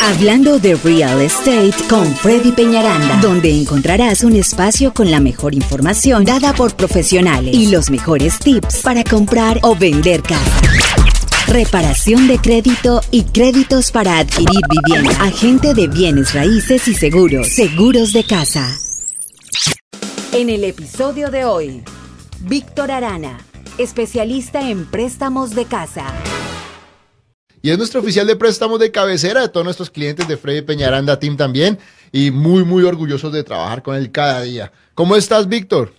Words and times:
Hablando 0.00 0.58
de 0.58 0.74
real 0.76 1.20
estate 1.20 1.74
con 1.88 2.06
Freddy 2.16 2.52
Peñaranda, 2.52 3.20
donde 3.20 3.50
encontrarás 3.50 4.24
un 4.24 4.34
espacio 4.36 4.94
con 4.94 5.10
la 5.10 5.20
mejor 5.20 5.54
información 5.54 6.24
dada 6.24 6.52
por 6.54 6.74
profesionales 6.76 7.54
y 7.54 7.66
los 7.66 7.90
mejores 7.90 8.38
tips 8.38 8.78
para 8.82 9.04
comprar 9.04 9.58
o 9.62 9.74
vender 9.74 10.22
casa. 10.22 10.60
Reparación 11.48 12.28
de 12.28 12.38
crédito 12.38 13.00
y 13.10 13.24
créditos 13.24 13.90
para 13.90 14.18
adquirir 14.18 14.60
vivienda. 14.70 15.22
Agente 15.22 15.74
de 15.74 15.88
bienes 15.88 16.32
raíces 16.32 16.88
y 16.88 16.94
seguros. 16.94 17.48
Seguros 17.48 18.12
de 18.12 18.24
casa. 18.24 18.78
En 20.32 20.48
el 20.48 20.64
episodio 20.64 21.30
de 21.30 21.44
hoy, 21.44 21.82
Víctor 22.40 22.90
Arana, 22.92 23.38
especialista 23.78 24.70
en 24.70 24.86
préstamos 24.86 25.54
de 25.54 25.64
casa. 25.64 26.04
Y 27.62 27.70
es 27.70 27.78
nuestro 27.78 28.00
oficial 28.00 28.26
de 28.26 28.36
préstamos 28.36 28.78
de 28.78 28.90
cabecera 28.90 29.42
de 29.42 29.48
todos 29.48 29.64
nuestros 29.64 29.90
clientes 29.90 30.28
de 30.28 30.36
Freddy 30.36 30.62
Peñaranda 30.62 31.18
Team 31.18 31.36
también. 31.36 31.78
Y 32.12 32.30
muy, 32.30 32.64
muy 32.64 32.84
orgullosos 32.84 33.32
de 33.32 33.44
trabajar 33.44 33.82
con 33.82 33.96
él 33.96 34.10
cada 34.10 34.42
día. 34.42 34.72
¿Cómo 34.94 35.16
estás, 35.16 35.48
Víctor? 35.48 35.92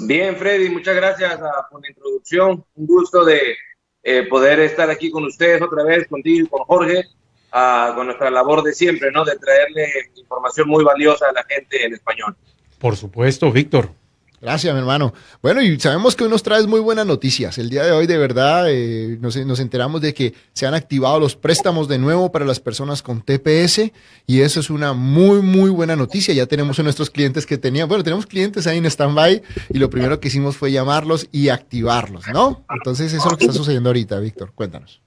Bien, 0.00 0.36
Freddy, 0.36 0.68
muchas 0.68 0.94
gracias 0.94 1.38
ah, 1.42 1.66
por 1.70 1.80
la 1.82 1.88
introducción. 1.88 2.64
Un 2.74 2.86
gusto 2.86 3.24
de 3.24 3.56
eh, 4.02 4.22
poder 4.28 4.60
estar 4.60 4.88
aquí 4.90 5.10
con 5.10 5.24
ustedes 5.24 5.60
otra 5.60 5.82
vez, 5.84 6.06
contigo 6.08 6.46
y 6.46 6.48
con 6.48 6.64
Jorge, 6.64 7.04
ah, 7.52 7.92
con 7.94 8.06
nuestra 8.06 8.30
labor 8.30 8.62
de 8.62 8.72
siempre, 8.72 9.10
¿no? 9.10 9.24
De 9.24 9.36
traerle 9.36 9.88
información 10.16 10.68
muy 10.68 10.84
valiosa 10.84 11.26
a 11.28 11.32
la 11.32 11.44
gente 11.44 11.84
en 11.84 11.94
español. 11.94 12.36
Por 12.78 12.96
supuesto, 12.96 13.50
Víctor. 13.50 13.90
Gracias, 14.40 14.72
mi 14.74 14.78
hermano. 14.78 15.14
Bueno, 15.40 15.62
y 15.62 15.80
sabemos 15.80 16.14
que 16.14 16.24
hoy 16.24 16.30
nos 16.30 16.42
traes 16.42 16.66
muy 16.66 16.80
buenas 16.80 17.06
noticias. 17.06 17.56
El 17.56 17.70
día 17.70 17.84
de 17.84 17.92
hoy, 17.92 18.06
de 18.06 18.18
verdad, 18.18 18.66
eh, 18.68 19.16
nos, 19.20 19.36
enteramos 19.36 20.02
de 20.02 20.12
que 20.12 20.34
se 20.52 20.66
han 20.66 20.74
activado 20.74 21.18
los 21.18 21.36
préstamos 21.36 21.88
de 21.88 21.98
nuevo 21.98 22.30
para 22.30 22.44
las 22.44 22.60
personas 22.60 23.02
con 23.02 23.22
TPS 23.22 23.92
y 24.26 24.40
eso 24.42 24.60
es 24.60 24.68
una 24.68 24.92
muy, 24.92 25.40
muy 25.40 25.70
buena 25.70 25.96
noticia. 25.96 26.34
Ya 26.34 26.46
tenemos 26.46 26.78
a 26.78 26.82
nuestros 26.82 27.08
clientes 27.08 27.46
que 27.46 27.56
tenían, 27.56 27.88
bueno, 27.88 28.04
tenemos 28.04 28.26
clientes 28.26 28.66
ahí 28.66 28.76
en 28.78 28.86
stand-by 28.86 29.42
y 29.70 29.78
lo 29.78 29.88
primero 29.88 30.20
que 30.20 30.28
hicimos 30.28 30.56
fue 30.56 30.70
llamarlos 30.70 31.28
y 31.32 31.48
activarlos, 31.48 32.28
¿no? 32.28 32.64
Entonces, 32.68 33.12
eso 33.14 33.24
es 33.26 33.32
lo 33.32 33.38
que 33.38 33.46
está 33.46 33.56
sucediendo 33.56 33.88
ahorita, 33.88 34.20
Víctor. 34.20 34.52
Cuéntanos. 34.54 35.00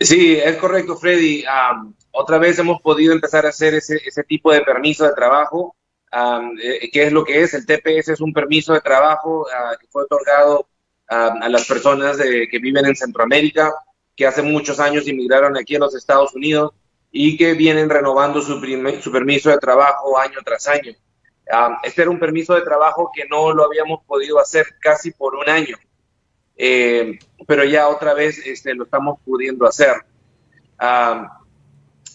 Sí, 0.00 0.36
es 0.36 0.56
correcto, 0.56 0.96
Freddy. 0.96 1.44
otra 2.10 2.38
vez 2.38 2.58
hemos 2.58 2.80
podido 2.80 3.12
empezar 3.12 3.44
a 3.44 3.50
hacer 3.50 3.74
ese, 3.74 4.00
ese 4.06 4.24
tipo 4.24 4.50
de 4.50 4.62
permiso 4.62 5.04
de 5.04 5.12
trabajo 5.12 5.74
eh, 6.12 6.90
¿Qué 6.92 7.04
es 7.04 7.12
lo 7.12 7.24
que 7.24 7.42
es? 7.42 7.54
El 7.54 7.66
TPS 7.66 8.08
es 8.08 8.20
un 8.20 8.32
permiso 8.32 8.72
de 8.72 8.80
trabajo 8.80 9.46
ah, 9.52 9.76
que 9.80 9.86
fue 9.88 10.04
otorgado 10.04 10.68
a 11.08 11.48
las 11.48 11.64
personas 11.66 12.16
que 12.16 12.58
viven 12.58 12.84
en 12.84 12.96
Centroamérica, 12.96 13.72
que 14.16 14.26
hace 14.26 14.42
muchos 14.42 14.80
años 14.80 15.06
inmigraron 15.06 15.56
aquí 15.56 15.76
a 15.76 15.78
los 15.78 15.94
Estados 15.94 16.34
Unidos 16.34 16.72
y 17.12 17.36
que 17.36 17.54
vienen 17.54 17.88
renovando 17.88 18.42
su, 18.42 18.60
su 19.00 19.12
permiso 19.12 19.50
de 19.50 19.58
trabajo 19.58 20.18
año 20.18 20.38
tras 20.44 20.66
año. 20.68 20.92
este 21.82 22.02
era 22.02 22.10
un 22.10 22.18
permiso 22.18 22.54
de 22.54 22.62
trabajo 22.62 23.10
que 23.14 23.24
no 23.26 23.52
lo 23.52 23.64
habíamos 23.64 24.04
podido 24.04 24.38
hacer 24.38 24.66
casi 24.80 25.12
por 25.12 25.34
un 25.34 25.48
año, 25.48 25.76
eh, 26.56 27.18
pero 27.46 27.64
ya 27.64 27.88
otra 27.88 28.14
vez 28.14 28.44
este, 28.46 28.74
lo 28.74 28.84
estamos 28.84 29.18
pudiendo 29.24 29.66
hacer. 29.66 29.94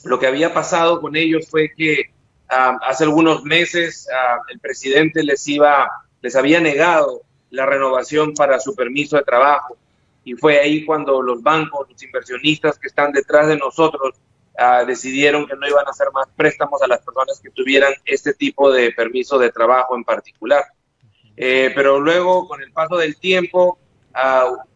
lo 0.03 0.19
que 0.19 0.27
había 0.27 0.53
pasado 0.53 1.01
con 1.01 1.15
ellos 1.15 1.47
fue 1.49 1.71
que 1.75 2.11
hace 2.51 3.05
algunos 3.05 3.43
meses 3.43 4.07
el 4.49 4.59
presidente 4.59 5.23
les 5.23 5.47
iba, 5.47 5.89
les 6.21 6.35
había 6.35 6.59
negado 6.59 7.21
la 7.49 7.65
renovación 7.65 8.33
para 8.33 8.59
su 8.59 8.75
permiso 8.75 9.17
de 9.17 9.23
trabajo 9.23 9.77
y 10.23 10.33
fue 10.33 10.59
ahí 10.59 10.85
cuando 10.85 11.21
los 11.21 11.41
bancos, 11.41 11.89
los 11.89 12.03
inversionistas 12.03 12.77
que 12.77 12.87
están 12.87 13.11
detrás 13.11 13.47
de 13.47 13.57
nosotros 13.57 14.15
decidieron 14.85 15.47
que 15.47 15.55
no 15.55 15.67
iban 15.67 15.87
a 15.87 15.91
hacer 15.91 16.07
más 16.13 16.27
préstamos 16.35 16.81
a 16.81 16.87
las 16.87 16.99
personas 16.99 17.39
que 17.39 17.49
tuvieran 17.49 17.93
este 18.05 18.33
tipo 18.33 18.71
de 18.71 18.91
permiso 18.91 19.39
de 19.39 19.51
trabajo 19.51 19.95
en 19.95 20.03
particular. 20.03 20.65
Eh, 21.35 21.71
pero 21.73 21.99
luego, 21.99 22.47
con 22.47 22.61
el 22.61 22.71
paso 22.71 22.97
del 22.97 23.17
tiempo, 23.17 23.79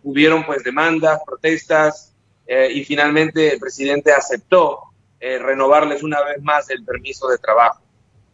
hubieron 0.03 0.45
pues 0.45 0.63
demandas, 0.63 1.21
protestas 1.25 2.13
eh, 2.47 2.69
y 2.71 2.85
finalmente 2.85 3.53
el 3.53 3.59
presidente 3.59 4.11
aceptó 4.11 4.79
eh, 5.19 5.39
renovarles 5.39 6.03
una 6.03 6.21
vez 6.23 6.41
más 6.41 6.69
el 6.69 6.83
permiso 6.83 7.27
de 7.27 7.37
trabajo. 7.37 7.81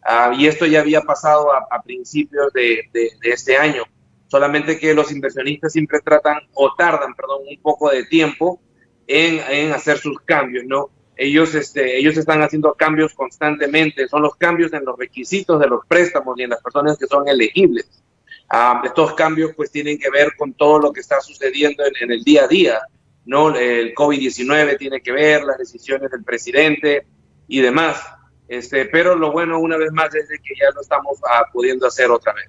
Ah, 0.04 0.32
y 0.36 0.46
esto 0.46 0.66
ya 0.66 0.80
había 0.80 1.00
pasado 1.02 1.52
a, 1.52 1.82
principios 1.82 2.52
de, 2.52 2.90
este 3.22 3.56
año, 3.56 3.84
solamente 4.26 4.78
que 4.78 4.94
los 4.94 5.12
inversionistas 5.12 5.72
siempre 5.72 6.00
tratan 6.00 6.38
o 6.54 6.74
tardan, 6.74 7.14
perdón, 7.14 7.42
un 7.48 7.62
poco 7.62 7.90
de 7.90 8.04
tiempo 8.04 8.60
en, 9.06 9.72
hacer 9.72 9.98
sus 9.98 10.20
cambios, 10.22 10.64
¿no? 10.64 10.90
Ellos, 11.14 11.54
este, 11.54 11.98
ellos 11.98 12.16
están 12.16 12.42
haciendo 12.42 12.74
cambios 12.74 13.14
constantemente, 13.14 14.08
son 14.08 14.22
los 14.22 14.34
cambios 14.34 14.72
en 14.72 14.84
los 14.84 14.98
requisitos 14.98 15.60
de 15.60 15.68
los 15.68 15.86
préstamos 15.86 16.36
y 16.38 16.42
en 16.42 16.50
las 16.50 16.62
personas 16.62 16.98
que 16.98 17.06
son 17.06 17.28
elegibles. 17.28 18.02
Ah, 18.48 18.82
estos 18.84 19.14
cambios 19.14 19.52
pues 19.54 19.70
tienen 19.70 19.98
que 19.98 20.10
ver 20.10 20.34
con 20.36 20.52
todo 20.54 20.80
lo 20.80 20.92
que 20.92 21.00
está 21.00 21.20
sucediendo 21.20 21.84
en 22.00 22.10
el 22.10 22.24
día 22.24 22.44
a 22.44 22.48
día 22.48 22.80
¿no? 23.24 23.54
El 23.54 23.94
COVID-19 23.94 24.78
tiene 24.78 25.00
que 25.00 25.12
ver, 25.12 25.44
las 25.44 25.58
decisiones 25.58 26.10
del 26.10 26.24
presidente 26.24 27.06
y 27.48 27.60
demás. 27.60 28.00
Este, 28.48 28.86
pero 28.86 29.14
lo 29.14 29.32
bueno, 29.32 29.58
una 29.58 29.76
vez 29.76 29.92
más, 29.92 30.14
es 30.14 30.28
que 30.28 30.54
ya 30.60 30.70
lo 30.74 30.80
estamos 30.80 31.18
ah, 31.30 31.44
pudiendo 31.52 31.86
hacer 31.86 32.10
otra 32.10 32.32
vez. 32.34 32.48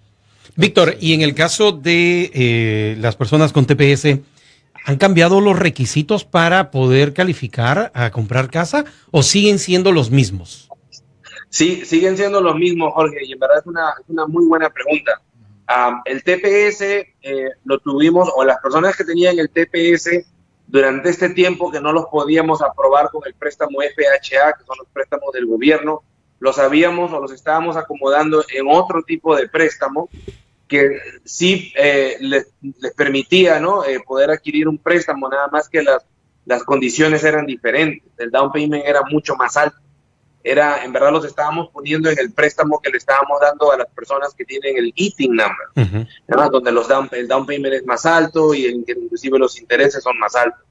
Víctor, 0.55 0.95
y 0.99 1.13
en 1.13 1.21
el 1.21 1.33
caso 1.33 1.71
de 1.71 2.29
eh, 2.33 2.95
las 2.99 3.15
personas 3.15 3.53
con 3.53 3.65
TPS, 3.65 4.19
¿han 4.85 4.97
cambiado 4.97 5.41
los 5.41 5.57
requisitos 5.57 6.25
para 6.25 6.71
poder 6.71 7.13
calificar 7.13 7.91
a 7.95 8.11
comprar 8.11 8.49
casa 8.49 8.85
o 9.11 9.23
siguen 9.23 9.59
siendo 9.59 9.91
los 9.91 10.11
mismos? 10.11 10.69
Sí, 11.49 11.85
siguen 11.85 12.17
siendo 12.17 12.41
los 12.41 12.55
mismos, 12.55 12.93
Jorge, 12.93 13.19
y 13.25 13.31
en 13.31 13.39
verdad 13.39 13.59
es 13.59 13.65
una, 13.65 13.89
es 13.91 14.09
una 14.09 14.25
muy 14.27 14.45
buena 14.45 14.69
pregunta. 14.69 15.21
Ah, 15.67 16.01
el 16.05 16.23
TPS 16.23 16.81
eh, 16.81 17.49
lo 17.63 17.79
tuvimos, 17.79 18.29
o 18.35 18.43
las 18.43 18.57
personas 18.57 18.95
que 18.97 19.05
tenían 19.05 19.39
el 19.39 19.49
TPS 19.49 20.25
durante 20.73 21.09
este 21.09 21.29
tiempo 21.29 21.69
que 21.69 21.79
no 21.79 21.93
los 21.93 22.07
podíamos 22.07 22.63
aprobar 22.63 23.11
con 23.11 23.21
el 23.27 23.35
préstamo 23.35 23.77
FHA, 23.81 24.53
que 24.53 24.65
son 24.65 24.75
los 24.79 24.87
préstamos 24.91 25.31
del 25.31 25.45
gobierno, 25.45 26.01
los 26.39 26.57
habíamos 26.57 27.13
o 27.13 27.19
los 27.19 27.31
estábamos 27.31 27.77
acomodando 27.77 28.43
en 28.51 28.65
otro 28.67 29.03
tipo 29.03 29.35
de 29.35 29.47
préstamo 29.47 30.09
que 30.67 30.97
sí 31.23 31.71
eh, 31.75 32.17
les, 32.21 32.47
permitía 32.97 33.59
¿no? 33.59 33.85
Eh, 33.85 33.99
poder 33.99 34.31
adquirir 34.31 34.67
un 34.67 34.79
préstamo, 34.79 35.29
nada 35.29 35.47
más 35.49 35.69
que 35.69 35.83
las, 35.83 36.07
las 36.43 36.63
condiciones 36.63 37.23
eran 37.23 37.45
diferentes, 37.45 38.11
el 38.17 38.31
down 38.31 38.51
payment 38.51 38.83
era 38.83 39.03
mucho 39.03 39.35
más 39.35 39.55
alto 39.55 39.77
era, 40.43 40.83
en 40.83 40.91
verdad 40.91 41.11
los 41.11 41.25
estábamos 41.25 41.69
poniendo 41.69 42.09
en 42.09 42.19
el 42.19 42.33
préstamo 42.33 42.81
que 42.81 42.89
le 42.89 42.97
estábamos 42.97 43.39
dando 43.39 43.71
a 43.71 43.77
las 43.77 43.87
personas 43.87 44.33
que 44.33 44.43
tienen 44.43 44.77
el 44.77 44.93
eating 44.95 45.35
number, 45.35 46.51
donde 46.51 46.71
los 46.71 46.87
down, 46.87 47.07
el 47.13 47.27
down 47.27 47.45
payment 47.45 47.73
es 47.73 47.85
más 47.85 48.05
alto 48.05 48.53
y 48.53 48.65
inclusive 48.65 49.39
los 49.39 49.59
intereses 49.59 50.03
son 50.03 50.19
más 50.19 50.35
altos. 50.35 50.61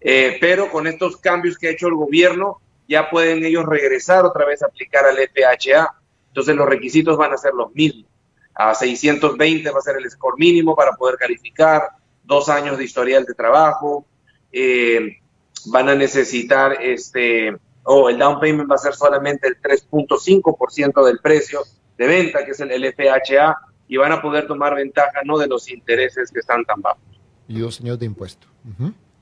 Eh, 0.00 0.38
pero 0.40 0.70
con 0.70 0.86
estos 0.86 1.18
cambios 1.18 1.58
que 1.58 1.68
ha 1.68 1.72
hecho 1.72 1.88
el 1.88 1.94
gobierno, 1.94 2.60
ya 2.88 3.10
pueden 3.10 3.44
ellos 3.44 3.66
regresar 3.66 4.24
otra 4.24 4.46
vez 4.46 4.62
a 4.62 4.66
aplicar 4.66 5.04
al 5.04 5.18
FHA. 5.18 5.94
Entonces 6.28 6.56
los 6.56 6.66
requisitos 6.66 7.18
van 7.18 7.32
a 7.32 7.36
ser 7.36 7.52
los 7.52 7.74
mismos. 7.74 8.06
A 8.54 8.74
620 8.74 9.70
va 9.70 9.78
a 9.78 9.82
ser 9.82 9.96
el 9.96 10.10
score 10.10 10.38
mínimo 10.38 10.74
para 10.74 10.92
poder 10.92 11.16
calificar, 11.16 11.90
dos 12.24 12.48
años 12.48 12.78
de 12.78 12.84
historial 12.84 13.24
de 13.24 13.34
trabajo, 13.34 14.06
eh, 14.50 15.18
van 15.66 15.88
a 15.88 15.94
necesitar 15.94 16.78
este 16.80 17.56
o 17.84 18.08
el 18.08 18.18
down 18.18 18.40
payment 18.40 18.70
va 18.70 18.74
a 18.74 18.78
ser 18.78 18.94
solamente 18.94 19.48
el 19.48 19.60
3.5% 19.60 21.04
del 21.04 21.18
precio 21.18 21.60
de 21.96 22.06
venta, 22.06 22.44
que 22.44 22.52
es 22.52 22.60
el, 22.60 22.94
FHA, 22.94 23.56
y 23.88 23.96
van 23.96 24.12
a 24.12 24.22
poder 24.22 24.46
tomar 24.46 24.74
ventaja 24.74 25.20
no 25.24 25.38
de 25.38 25.46
los 25.46 25.70
intereses 25.70 26.30
que 26.30 26.40
están 26.40 26.64
tan 26.64 26.80
bajos. 26.80 27.02
Y 27.48 27.58
dos 27.58 27.80
años 27.80 27.98
de 27.98 28.06
impuesto. 28.06 28.46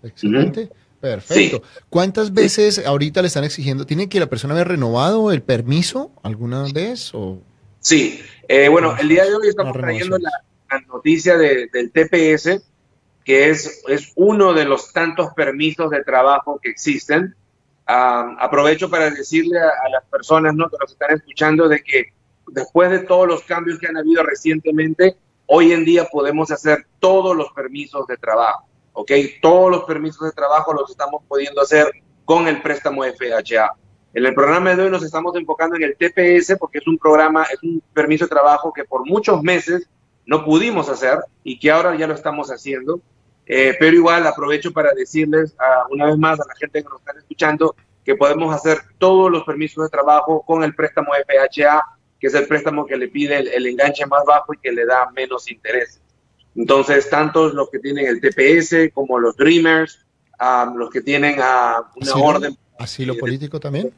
Excelente. 0.02 0.70
Perfecto. 1.00 1.62
¿Cuántas 1.88 2.34
veces 2.34 2.84
ahorita 2.84 3.22
le 3.22 3.28
están 3.28 3.44
exigiendo? 3.44 3.86
¿Tiene 3.86 4.08
que 4.08 4.18
la 4.18 4.26
persona 4.26 4.54
haber 4.54 4.68
renovado 4.68 5.30
el 5.30 5.42
permiso 5.42 6.10
alguna 6.22 6.64
vez? 6.72 7.14
O? 7.14 7.40
Sí. 7.80 8.20
Eh, 8.48 8.68
bueno, 8.68 8.96
el 8.98 9.08
día 9.08 9.24
de 9.24 9.34
hoy 9.34 9.48
estamos 9.48 9.76
trayendo 9.76 10.18
la, 10.18 10.30
noticia 10.88 11.38
del 11.38 11.70
TPS, 11.70 12.62
que 13.24 13.50
es, 13.50 13.82
es 13.88 14.12
uno 14.16 14.52
de 14.52 14.64
los 14.64 14.92
tantos 14.92 15.32
permisos 15.34 15.90
de 15.90 16.02
trabajo 16.02 16.60
que 16.62 16.70
existen 16.70 17.34
aprovecho 17.88 18.90
para 18.90 19.10
decirle 19.10 19.58
a, 19.58 19.88
las 19.90 20.04
personas 20.10 20.54
¿no? 20.54 20.68
que 20.68 20.76
nos 20.78 20.92
están 20.92 21.12
escuchando 21.12 21.68
de 21.68 21.82
que 21.82 22.12
después 22.48 22.90
de 22.90 23.00
todos 23.00 23.26
los 23.26 23.42
cambios 23.42 23.78
que 23.78 23.86
han 23.86 23.96
habido 23.96 24.22
recientemente, 24.22 25.16
hoy 25.46 25.72
en 25.72 25.84
día 25.84 26.06
podemos 26.10 26.50
hacer 26.50 26.86
todos 27.00 27.34
los 27.34 27.50
permisos 27.52 28.06
de 28.06 28.16
trabajo, 28.16 28.66
¿ok? 28.92 29.12
Todos 29.40 29.70
los 29.70 29.84
permisos 29.84 30.26
de 30.26 30.32
trabajo 30.32 30.74
los 30.74 30.90
estamos 30.90 31.22
pudiendo 31.26 31.62
hacer 31.62 31.90
con 32.24 32.46
el 32.46 32.60
préstamo 32.60 33.04
FHA. 33.04 33.72
En 34.14 34.26
el 34.26 34.34
programa 34.34 34.74
de 34.74 34.82
hoy 34.82 34.90
nos 34.90 35.02
estamos 35.02 35.34
enfocando 35.36 35.76
en 35.76 35.84
el 35.84 35.96
TPS 35.96 36.56
porque 36.58 36.78
es 36.78 36.86
un 36.86 36.98
programa, 36.98 37.44
es 37.44 37.62
un 37.62 37.82
permiso 37.92 38.26
de 38.26 38.30
trabajo 38.30 38.72
que 38.72 38.84
por 38.84 39.06
muchos 39.06 39.42
meses 39.42 39.88
no 40.26 40.44
pudimos 40.44 40.90
hacer 40.90 41.18
y 41.42 41.58
que 41.58 41.70
ahora 41.70 41.96
ya 41.96 42.06
lo 42.06 42.14
estamos 42.14 42.50
haciendo. 42.50 43.00
Eh, 43.50 43.74
pero 43.80 43.96
igual 43.96 44.26
aprovecho 44.26 44.70
para 44.72 44.92
decirles 44.92 45.56
una 45.90 46.04
vez 46.06 46.18
más 46.18 46.38
a 46.38 46.44
la 46.46 46.54
gente 46.54 46.82
que 46.82 46.88
nos 46.88 46.98
están 47.00 47.16
escuchando 47.16 47.74
que 48.04 48.14
podemos 48.14 48.54
hacer 48.54 48.78
todos 48.98 49.30
los 49.30 49.44
permisos 49.44 49.84
de 49.84 49.90
trabajo 49.90 50.42
con 50.46 50.62
el 50.62 50.74
préstamo 50.74 51.12
FHA, 51.14 51.82
que 52.20 52.26
es 52.26 52.34
el 52.34 52.46
préstamo 52.46 52.86
que 52.86 52.96
le 52.96 53.08
pide 53.08 53.38
el, 53.38 53.66
enganche 53.66 54.04
más 54.06 54.22
bajo 54.26 54.52
y 54.52 54.58
que 54.58 54.70
le 54.70 54.84
da 54.84 55.10
menos 55.14 55.50
interés. 55.50 56.00
Entonces, 56.54 57.08
tanto 57.08 57.48
los 57.48 57.70
que 57.70 57.78
tienen 57.78 58.06
el 58.06 58.20
TPS 58.20 58.92
como 58.92 59.18
los 59.18 59.36
Dreamers, 59.36 60.06
los 60.76 60.90
que 60.90 61.00
tienen 61.00 61.34
una 61.36 62.14
orden. 62.14 62.56
¿Asilo 62.78 63.16
político 63.16 63.58
también? 63.58 63.92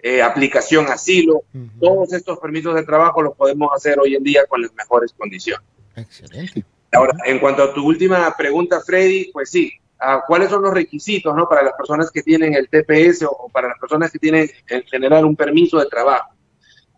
Eh, 0.00 0.22
aplicación 0.22 0.86
asilo, 0.86 1.42
todos 1.80 2.12
estos 2.12 2.38
permisos 2.38 2.74
de 2.74 2.84
trabajo 2.84 3.22
los 3.22 3.34
podemos 3.34 3.70
hacer 3.74 3.98
hoy 3.98 4.14
en 4.14 4.22
día 4.22 4.46
con 4.46 4.62
las 4.62 4.72
mejores 4.74 5.12
condiciones. 5.12 5.66
Excelente. 5.96 6.64
Ahora, 6.96 7.14
en 7.26 7.38
cuanto 7.38 7.62
a 7.62 7.74
tu 7.74 7.86
última 7.86 8.34
pregunta, 8.36 8.80
Freddy, 8.80 9.30
pues 9.30 9.50
sí, 9.50 9.70
ah, 10.00 10.22
¿cuáles 10.26 10.48
son 10.48 10.62
los 10.62 10.72
requisitos 10.72 11.36
¿no? 11.36 11.46
para 11.46 11.62
las 11.62 11.74
personas 11.74 12.10
que 12.10 12.22
tienen 12.22 12.54
el 12.54 12.70
TPS 12.70 13.24
o, 13.24 13.50
para 13.52 13.68
las 13.68 13.78
personas 13.78 14.10
que 14.10 14.18
tienen 14.18 14.50
en 14.68 14.82
general 14.84 15.26
un 15.26 15.36
permiso 15.36 15.78
de 15.78 15.86
trabajo? 15.86 16.30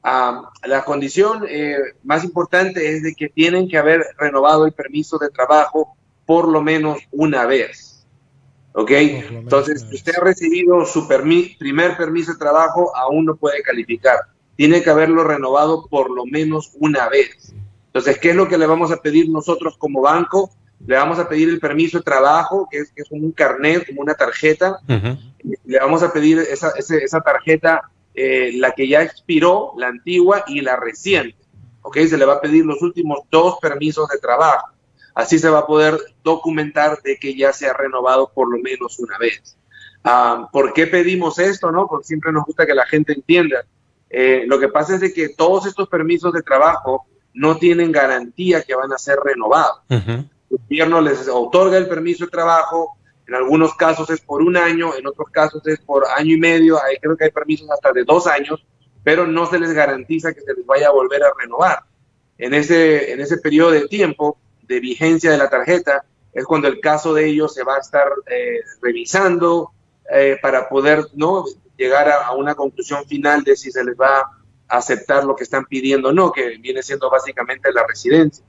Ah, 0.05 0.51
la 0.65 0.85
condición 0.85 1.45
eh, 1.49 1.79
más 2.05 2.23
importante 2.23 2.95
es 2.95 3.03
de 3.03 3.13
que 3.15 3.29
tienen 3.29 3.69
que 3.69 3.77
haber 3.77 4.05
renovado 4.17 4.67
el 4.67 4.73
permiso 4.73 5.19
de 5.19 5.31
trabajo 5.31 5.97
por 6.27 6.47
lo 6.47 6.63
menos 6.63 7.01
una 7.11 7.45
vez. 7.47 8.07
¿Ok? 8.75 8.93
Entonces, 8.93 9.85
si 9.89 9.97
usted 9.97 10.13
ha 10.17 10.25
recibido 10.25 10.87
su 10.87 11.09
primer 11.09 11.97
permiso 11.97 12.35
de 12.35 12.39
trabajo, 12.39 12.95
aún 12.95 13.25
no 13.25 13.35
puede 13.35 13.63
calificar. 13.63 14.19
Tiene 14.55 14.81
que 14.81 14.91
haberlo 14.91 15.25
renovado 15.25 15.89
por 15.89 16.09
lo 16.09 16.25
menos 16.25 16.71
una 16.79 17.09
vez. 17.09 17.53
Entonces, 17.99 18.21
¿qué 18.21 18.31
es 18.31 18.37
lo 18.37 18.47
que 18.47 18.57
le 18.57 18.67
vamos 18.67 18.93
a 18.93 18.99
pedir 18.99 19.29
nosotros 19.29 19.77
como 19.77 20.03
banco? 20.03 20.53
Le 20.87 20.95
vamos 20.95 21.19
a 21.19 21.29
pedir 21.29 21.49
el 21.49 21.59
permiso 21.59 21.99
de 21.99 22.05
trabajo, 22.05 22.69
que 22.71 22.79
es, 22.79 22.93
que 22.93 23.03
es 23.03 23.09
como 23.09 23.25
un 23.25 23.33
carnet, 23.33 23.89
como 23.89 24.03
una 24.03 24.15
tarjeta. 24.15 24.79
Le 25.65 25.79
vamos 25.81 26.05
a 26.05 26.13
pedir 26.13 26.39
esa, 26.39 26.71
esa 26.77 27.21
tarjeta, 27.23 27.91
eh, 28.15 28.53
la 28.55 28.71
que 28.71 28.87
ya 28.87 29.03
expiró, 29.03 29.73
la 29.77 29.89
antigua 29.89 30.45
y 30.47 30.61
la 30.61 30.77
reciente. 30.77 31.37
¿Ok? 31.83 31.97
Se 32.09 32.17
le 32.17 32.25
va 32.25 32.35
a 32.35 32.41
pedir 32.41 32.65
los 32.65 32.81
últimos 32.83 33.19
dos 33.33 33.57
permisos 33.61 34.09
de 34.11 34.19
trabajo. 34.19 34.69
Así 35.13 35.41
se 35.41 35.49
va 35.49 35.59
a 35.59 35.67
poder 35.67 35.99
documentar 36.23 37.03
de 37.03 37.17
que 37.17 37.35
ya 37.35 37.53
se 37.53 37.67
ha 37.67 37.73
renovado 37.73 38.31
por 38.33 38.49
lo 38.49 38.59
menos 38.59 39.01
una 39.01 39.19
vez. 39.19 39.59
Ah, 40.05 40.49
¿Por 40.53 40.73
qué 40.73 40.87
pedimos 40.87 41.41
esto? 41.41 41.73
No? 41.73 41.89
Porque 41.89 42.07
siempre 42.07 42.31
nos 42.31 42.45
gusta 42.45 42.65
que 42.65 42.77
la 42.77 42.87
gente 42.87 43.13
entienda. 43.13 43.67
Eh, 44.09 44.45
lo 44.47 44.61
que 44.61 44.69
pasa 44.69 44.95
es 44.95 45.01
de 45.01 45.13
que 45.13 45.31
todos 45.31 45.67
estos 45.67 45.89
permisos 45.89 46.33
de 46.33 46.43
trabajo 46.43 47.08
no 47.39 47.57
tienen 47.57 47.93
garantía 47.93 48.63
que 48.63 48.75
van 48.75 48.93
a 48.93 48.99
ser 48.99 49.17
renovados. 49.23 49.81
El 49.89 50.27
gobierno 50.51 51.01
les 51.01 51.29
otorga 51.29 51.79
el 51.79 51.89
permiso 51.89 52.25
de 52.25 52.31
trabajo, 52.31 52.97
en 53.29 53.35
algunos 53.35 53.75
casos 53.75 54.11
es 54.11 54.21
por 54.21 54.43
un 54.43 54.57
año, 54.57 54.95
en 54.97 55.07
otros 55.07 55.29
casos 55.31 55.65
es 55.67 55.79
por 55.79 56.05
año 56.17 56.35
y 56.35 56.41
medio, 56.41 56.83
hay, 56.83 56.97
creo 56.97 57.17
que 57.17 57.25
hay 57.25 57.31
permisos 57.31 57.71
hasta 57.71 57.93
de 57.93 58.03
dos 58.03 58.27
años, 58.27 58.67
pero 59.05 59.27
no 59.27 59.47
se 59.47 59.61
les 59.61 59.73
garantiza 59.73 60.33
que 60.33 60.41
se 60.41 60.53
les 60.53 60.67
vaya 60.67 60.89
a 60.89 60.93
volver 60.93 61.23
a 61.23 61.33
renovar. 61.39 61.85
En 62.39 62.55
ese, 62.55 63.13
en 63.13 63.21
ese 63.21 63.39
periodo 63.39 63.71
de 63.71 63.87
tiempo, 63.87 64.39
de 64.63 64.81
vigencia 64.81 65.31
de 65.31 65.39
la 65.39 65.49
tarjeta 65.49 66.05
es 66.33 66.45
cuando 66.45 66.67
el 66.67 66.81
caso 66.81 67.15
de 67.15 67.27
ellos 67.27 67.55
se 67.55 67.63
va 67.63 67.77
a 67.77 67.81
estar 67.81 68.09
eh, 68.27 68.61
revisando 68.83 69.71
eh, 70.13 70.39
para 70.43 70.69
poder 70.69 71.07
no 71.15 71.45
llegar 71.77 72.09
a, 72.09 72.33
una 72.33 72.55
conclusión 72.55 73.05
final 73.07 73.45
de 73.45 73.57
si 73.57 73.71
se 73.71 73.85
les 73.85 73.95
va 73.95 74.19
a 74.19 74.38
aceptar 74.69 75.25
lo 75.25 75.35
que 75.35 75.45
están 75.45 75.65
pidiendo 75.65 76.13
no, 76.13 76.33
que 76.33 76.59
viene 76.59 76.83
siendo 76.83 77.11
básicamente 77.11 77.73
la 77.73 77.87
residencia. 77.87 78.45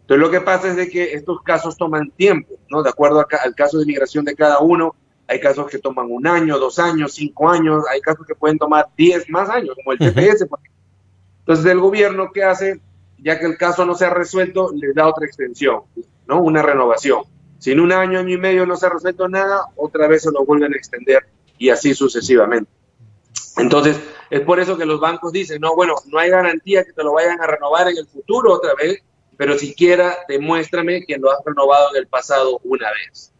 Entonces 0.00 0.18
lo 0.18 0.30
que 0.30 0.40
pasa 0.40 0.68
es 0.68 0.76
de 0.76 0.88
que 0.88 1.12
estos 1.12 1.42
casos 1.42 1.76
toman 1.76 2.10
tiempo, 2.12 2.54
¿no? 2.70 2.82
De 2.82 2.88
acuerdo 2.88 3.26
al 3.42 3.54
caso 3.54 3.78
de 3.78 3.86
migración 3.86 4.24
de 4.24 4.34
cada 4.34 4.60
uno, 4.60 4.94
hay 5.26 5.40
casos 5.40 5.70
que 5.70 5.78
toman 5.78 6.06
un 6.10 6.26
año, 6.26 6.58
dos 6.58 6.78
años, 6.78 7.12
cinco 7.12 7.50
años, 7.50 7.84
hay 7.90 8.00
casos 8.00 8.26
que 8.26 8.34
pueden 8.34 8.56
tomar 8.56 8.86
diez 8.96 9.28
más 9.28 9.50
años, 9.50 9.76
como 9.76 9.92
el 9.92 9.98
TPS. 9.98 10.46
Entonces 11.40 11.66
el 11.66 11.80
gobierno, 11.80 12.30
¿qué 12.32 12.44
hace? 12.44 12.80
ya 13.22 13.38
que 13.38 13.46
el 13.46 13.56
caso 13.56 13.84
no 13.84 13.94
se 13.94 14.04
ha 14.04 14.10
resuelto, 14.10 14.70
le 14.74 14.92
da 14.92 15.06
otra 15.08 15.26
extensión, 15.26 15.82
¿no? 16.26 16.40
Una 16.40 16.62
renovación. 16.62 17.22
Si 17.58 17.72
en 17.72 17.80
un 17.80 17.92
año, 17.92 18.20
año 18.20 18.30
y 18.30 18.38
medio 18.38 18.66
no 18.66 18.76
se 18.76 18.86
ha 18.86 18.90
resuelto 18.90 19.28
nada, 19.28 19.62
otra 19.76 20.06
vez 20.06 20.22
se 20.22 20.30
lo 20.30 20.44
vuelven 20.44 20.72
a 20.72 20.76
extender 20.76 21.26
y 21.58 21.70
así 21.70 21.94
sucesivamente. 21.94 22.70
Entonces, 23.56 24.00
es 24.30 24.40
por 24.42 24.60
eso 24.60 24.76
que 24.76 24.86
los 24.86 25.00
bancos 25.00 25.32
dicen, 25.32 25.60
no, 25.60 25.74
bueno, 25.74 25.94
no 26.06 26.18
hay 26.18 26.30
garantía 26.30 26.84
que 26.84 26.92
te 26.92 27.02
lo 27.02 27.12
vayan 27.12 27.40
a 27.40 27.46
renovar 27.46 27.88
en 27.88 27.96
el 27.96 28.06
futuro 28.06 28.52
otra 28.52 28.74
vez, 28.74 29.02
pero 29.36 29.56
siquiera 29.56 30.16
demuéstrame 30.28 31.04
que 31.06 31.16
lo 31.16 31.30
has 31.30 31.38
renovado 31.44 31.90
en 31.94 32.02
el 32.02 32.06
pasado 32.06 32.60
una 32.64 32.88
vez. 32.90 33.32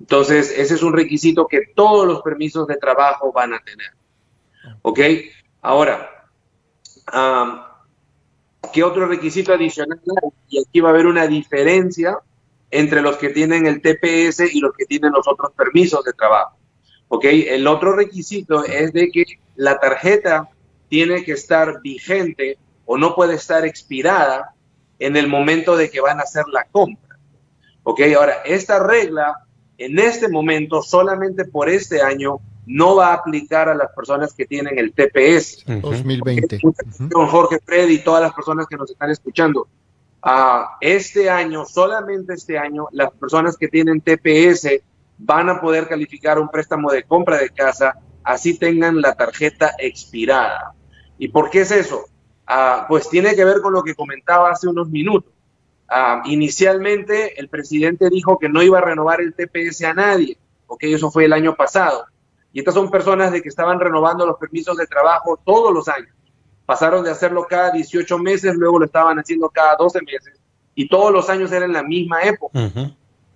Entonces, 0.00 0.52
ese 0.56 0.74
es 0.74 0.82
un 0.82 0.92
requisito 0.92 1.46
que 1.46 1.68
todos 1.74 2.06
los 2.06 2.22
permisos 2.22 2.66
de 2.66 2.76
trabajo 2.76 3.32
van 3.32 3.54
a 3.54 3.60
tener. 3.60 3.92
¿Ok? 4.82 5.00
Ahora, 5.62 6.10
¿Qué 8.72 8.82
otro 8.82 9.06
requisito 9.06 9.52
adicional 9.52 10.00
Y 10.48 10.60
aquí 10.60 10.80
va 10.80 10.88
a 10.88 10.92
haber 10.92 11.06
una 11.06 11.26
diferencia 11.26 12.18
entre 12.70 13.02
los 13.02 13.16
que 13.16 13.28
tienen 13.28 13.66
el 13.66 13.80
TPS 13.80 14.52
y 14.52 14.60
los 14.60 14.72
que 14.76 14.86
tienen 14.86 15.12
los 15.12 15.28
otros 15.28 15.52
permisos 15.52 16.04
de 16.04 16.12
trabajo. 16.12 16.56
¿Ok? 17.14 17.26
El 17.26 17.68
otro 17.68 17.94
requisito 17.94 18.64
es 18.64 18.92
de 18.92 19.08
que 19.12 19.24
la 19.54 19.78
tarjeta 19.78 20.48
tiene 20.88 21.22
que 21.22 21.30
estar 21.30 21.80
vigente 21.80 22.58
o 22.86 22.98
no 22.98 23.14
puede 23.14 23.34
estar 23.36 23.64
expirada 23.64 24.52
en 24.98 25.16
el 25.16 25.28
momento 25.28 25.76
de 25.76 25.90
que 25.90 26.00
van 26.00 26.18
a 26.18 26.24
hacer 26.24 26.42
la 26.52 26.64
compra. 26.64 27.16
¿Ok? 27.84 28.00
Ahora, 28.16 28.38
esta 28.44 28.80
regla 28.80 29.46
en 29.78 30.00
este 30.00 30.28
momento, 30.28 30.82
solamente 30.82 31.44
por 31.44 31.68
este 31.68 32.02
año, 32.02 32.40
no 32.66 32.96
va 32.96 33.10
a 33.10 33.14
aplicar 33.14 33.68
a 33.68 33.76
las 33.76 33.92
personas 33.92 34.32
que 34.32 34.46
tienen 34.46 34.76
el 34.76 34.92
TPS. 34.92 35.64
2020. 35.66 36.58
Don 36.98 37.28
Jorge 37.28 37.60
Freddy 37.64 37.94
y 37.94 38.02
todas 38.02 38.22
las 38.22 38.32
personas 38.32 38.66
que 38.66 38.76
nos 38.76 38.90
están 38.90 39.10
escuchando. 39.10 39.68
Uh, 40.24 40.64
este 40.80 41.30
año, 41.30 41.64
solamente 41.64 42.34
este 42.34 42.58
año, 42.58 42.88
las 42.90 43.12
personas 43.12 43.56
que 43.56 43.68
tienen 43.68 44.00
TPS 44.00 44.82
van 45.18 45.48
a 45.48 45.60
poder 45.60 45.88
calificar 45.88 46.38
un 46.38 46.48
préstamo 46.48 46.90
de 46.90 47.04
compra 47.04 47.38
de 47.38 47.50
casa, 47.50 47.98
así 48.22 48.58
tengan 48.58 49.00
la 49.00 49.14
tarjeta 49.14 49.72
expirada. 49.78 50.74
¿Y 51.18 51.28
por 51.28 51.50
qué 51.50 51.62
es 51.62 51.70
eso? 51.70 52.04
Uh, 52.48 52.86
pues 52.88 53.08
tiene 53.08 53.34
que 53.34 53.44
ver 53.44 53.60
con 53.60 53.72
lo 53.72 53.82
que 53.82 53.94
comentaba 53.94 54.50
hace 54.50 54.68
unos 54.68 54.88
minutos. 54.88 55.32
Uh, 55.88 56.28
inicialmente, 56.28 57.38
el 57.38 57.48
presidente 57.48 58.10
dijo 58.10 58.38
que 58.38 58.48
no 58.48 58.62
iba 58.62 58.78
a 58.78 58.82
renovar 58.82 59.20
el 59.20 59.34
TPS 59.34 59.84
a 59.84 59.94
nadie, 59.94 60.36
porque 60.66 60.92
eso 60.92 61.10
fue 61.10 61.24
el 61.26 61.32
año 61.32 61.54
pasado 61.54 62.06
y 62.54 62.60
estas 62.60 62.74
son 62.74 62.88
personas 62.88 63.32
de 63.32 63.42
que 63.42 63.48
estaban 63.48 63.80
renovando 63.80 64.24
los 64.24 64.38
permisos 64.38 64.76
de 64.76 64.86
trabajo 64.86 65.38
todos 65.44 65.74
los 65.74 65.88
años. 65.88 66.14
Pasaron 66.64 67.02
de 67.02 67.10
hacerlo 67.10 67.46
cada 67.50 67.72
18 67.72 68.16
meses, 68.18 68.54
luego 68.54 68.78
lo 68.78 68.84
estaban 68.86 69.18
haciendo 69.18 69.50
cada 69.50 69.74
12 69.76 70.00
meses 70.02 70.40
y 70.76 70.88
todos 70.88 71.12
los 71.12 71.28
años 71.28 71.50
eran 71.50 71.72
la 71.72 71.82
misma 71.82 72.22
época. 72.22 72.56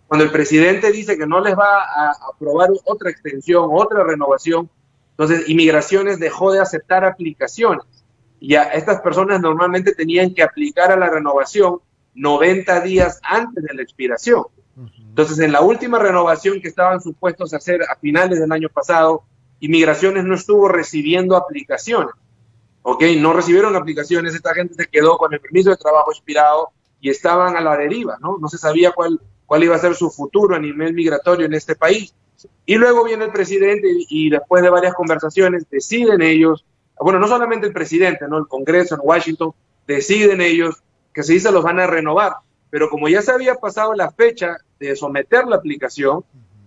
Cuando 0.09 0.25
el 0.25 0.33
presidente 0.33 0.91
dice 0.91 1.19
que 1.19 1.27
no 1.27 1.41
les 1.41 1.57
va 1.57 1.83
a 1.83 2.17
aprobar 2.33 2.71
otra 2.87 3.11
extensión, 3.11 3.69
otra 3.71 4.03
renovación, 4.03 4.71
entonces 5.11 5.49
Inmigraciones 5.49 6.19
dejó 6.19 6.50
de 6.50 6.61
aceptar 6.61 7.05
aplicaciones. 7.05 7.85
Y 8.41 8.55
a 8.55 8.65
estas 8.65 9.03
personas 9.03 9.41
normalmente 9.41 9.95
tenían 9.95 10.33
que 10.33 10.43
aplicar 10.43 10.91
a 10.91 10.97
la 10.97 11.11
renovación 11.11 11.81
90 12.15 12.81
días 12.81 13.21
antes 13.23 13.62
de 13.62 13.75
la 13.75 13.83
expiración. 13.83 14.45
Entonces, 14.97 15.41
en 15.41 15.53
la 15.53 15.61
última 15.61 15.99
renovación 15.99 16.61
que 16.61 16.69
estaban 16.69 17.00
supuestos 17.00 17.53
a 17.53 17.57
hacer 17.59 17.83
a 17.83 17.97
finales 17.97 18.41
del 18.41 18.53
año 18.53 18.69
pasado, 18.69 19.25
Inmigraciones 19.61 20.25
no 20.25 20.37
estuvo 20.37 20.69
recibiendo 20.69 21.37
aplicaciones. 21.37 22.15
¿Ok? 22.83 23.03
No 23.19 23.33
recibieron 23.33 23.77
aplicaciones, 23.77 24.35
esta 24.35 24.55
gente 24.55 24.75
se 24.75 24.87
quedó 24.87 25.19
con 25.19 25.35
el 25.35 25.41
permiso 25.41 25.71
de 25.71 25.77
trabajo 25.77 26.12
expirado 26.12 26.71
y 27.00 27.11
estaban 27.11 27.57
a 27.57 27.61
la 27.61 27.77
deriva, 27.77 28.17
¿no? 28.21 28.38
No 28.38 28.49
se 28.49 28.57
sabía 28.57 28.93
cuál, 28.93 29.21
cuál 29.49 29.64
iba 29.64 29.75
a 29.75 29.78
ser 29.78 29.95
su 29.95 30.11
futuro 30.11 30.55
a 30.55 30.59
nivel 30.59 30.93
migratorio 30.93 31.47
en 31.47 31.55
este 31.55 31.75
país. 31.75 32.14
Y 32.67 32.75
luego 32.75 33.02
viene 33.02 33.25
el 33.25 33.33
presidente 33.33 33.88
y, 33.90 34.28
después 34.28 34.62
de 34.62 34.69
varias 34.69 34.93
conversaciones 34.93 35.67
deciden 35.71 36.21
ellos, 36.21 36.67
bueno, 37.00 37.19
no 37.19 37.26
solamente 37.26 37.67
el 37.67 37.73
presidente, 37.73 38.28
¿no? 38.28 38.37
El 38.37 38.47
Congreso 38.47 38.95
en 38.95 39.00
Washington, 39.02 39.52
deciden 39.87 40.43
ellos 40.43 40.83
que 41.14 41.23
si 41.23 41.40
se 41.40 41.50
los 41.50 41.64
van 41.64 41.81
a 41.81 41.87
renovar. 41.87 42.35
Pero 42.69 42.90
como 42.90 43.09
ya 43.09 43.23
se 43.23 43.33
había 43.33 43.55
pasado 43.55 43.95
la 43.95 44.11
fecha 44.11 44.59
de 44.78 44.95
someter 44.95 45.47
la 45.47 45.57
aplicación, 45.57 46.25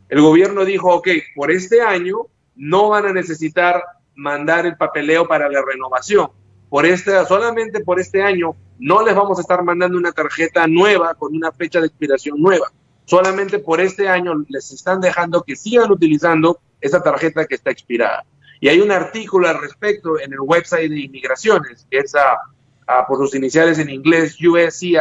el 0.09 0.19
gobierno 0.19 0.65
dijo, 0.65 0.91
ok, 0.91 1.07
por 1.35 1.51
este 1.51 1.83
año 1.83 2.25
no 2.55 2.89
van 2.89 3.05
a 3.05 3.13
necesitar 3.13 3.83
mandar 4.15 4.65
el 4.65 4.75
papeleo 4.75 5.27
para 5.27 5.47
la 5.49 5.61
renovación. 5.63 6.31
Por 6.67 6.87
este, 6.87 7.23
solamente 7.25 7.81
por 7.81 7.99
este 7.99 8.23
año 8.23 8.55
no 8.81 9.05
les 9.05 9.15
vamos 9.15 9.37
a 9.37 9.41
estar 9.41 9.63
mandando 9.63 9.95
una 9.95 10.11
tarjeta 10.11 10.65
nueva 10.65 11.13
con 11.13 11.35
una 11.35 11.51
fecha 11.51 11.79
de 11.79 11.85
expiración 11.85 12.41
nueva. 12.41 12.71
Solamente 13.05 13.59
por 13.59 13.79
este 13.79 14.09
año 14.09 14.33
les 14.49 14.71
están 14.71 14.99
dejando 14.99 15.43
que 15.43 15.55
sigan 15.55 15.91
utilizando 15.91 16.59
esa 16.81 17.01
tarjeta 17.01 17.45
que 17.45 17.55
está 17.55 17.69
expirada. 17.69 18.25
Y 18.59 18.69
hay 18.69 18.79
un 18.79 18.91
artículo 18.91 19.47
al 19.47 19.61
respecto 19.61 20.19
en 20.19 20.33
el 20.33 20.39
website 20.39 20.89
de 20.89 20.99
inmigraciones, 20.99 21.85
que 21.91 21.99
es 21.99 22.13
por 23.07 23.17
sus 23.17 23.35
iniciales 23.35 23.77
en 23.77 23.89
inglés 23.89 24.35
USCIS, 24.41 24.97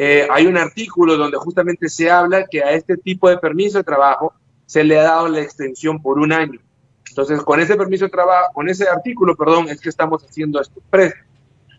eh, 0.00 0.28
hay 0.30 0.46
un 0.46 0.56
artículo 0.56 1.16
donde 1.16 1.38
justamente 1.38 1.88
se 1.88 2.10
habla 2.10 2.46
que 2.46 2.62
a 2.62 2.72
este 2.72 2.96
tipo 2.96 3.28
de 3.28 3.38
permiso 3.38 3.78
de 3.78 3.84
trabajo 3.84 4.32
se 4.66 4.84
le 4.84 4.98
ha 4.98 5.02
dado 5.02 5.28
la 5.28 5.40
extensión 5.40 6.00
por 6.00 6.18
un 6.18 6.32
año. 6.32 6.60
Entonces, 7.08 7.42
con 7.42 7.58
ese 7.58 7.76
permiso 7.76 8.04
de 8.04 8.10
trabajo, 8.10 8.52
con 8.52 8.68
ese 8.68 8.88
artículo, 8.88 9.34
perdón, 9.34 9.68
es 9.68 9.80
que 9.80 9.88
estamos 9.88 10.22
haciendo 10.22 10.60
estos 10.60 10.82
préstamos. 10.88 11.27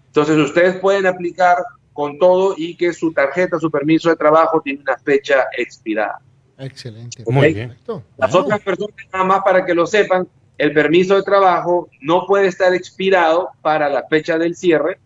Entonces, 0.10 0.38
ustedes 0.38 0.75
pueden 0.78 1.06
aplicar 1.06 1.58
con 1.94 2.18
todo 2.18 2.56
y 2.58 2.75
que 2.75 2.94
su 2.94 3.13
tarjeta, 3.13 3.60
su 3.60 3.70
permiso 3.70 4.10
de 4.10 4.16
trabajo 4.16 4.62
tiene 4.62 4.82
una 4.82 4.98
fecha 4.98 5.48
expirada. 5.58 6.20
Excelente. 6.58 7.24
Muy 7.28 7.54
bien. 7.54 7.70
Perfecto. 7.70 8.04
Las 8.18 8.32
Wow. 8.32 8.42
otras 8.42 8.60
personas, 8.62 8.96
nada 9.13 9.25
más 9.25 9.42
para 9.44 9.66
que 9.66 9.74
lo 9.74 9.86
sepan, 9.86 10.28
el 10.58 10.74
permiso 10.74 11.16
de 11.16 11.24
trabajo 11.24 11.89
no 12.01 12.25
puede 12.25 12.48
estar 12.48 12.74
expirado 12.74 13.50
para 13.62 13.89
la 13.89 14.04
fecha 14.08 14.38
del 14.38 14.56
cierre 14.56 15.00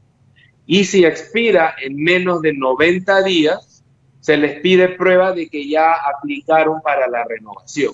y 0.66 0.86
si 0.86 1.06
expira 1.06 1.76
en 1.82 1.96
menos 1.96 2.42
de 2.42 2.54
90 2.54 3.22
días, 3.24 3.84
se 4.20 4.38
les 4.38 4.62
pide 4.62 4.90
prueba 4.90 5.34
de 5.34 5.50
que 5.50 5.68
ya 5.68 5.94
aplicaron 5.94 6.82
para 6.82 7.08
la 7.08 7.24
renovación. 7.26 7.94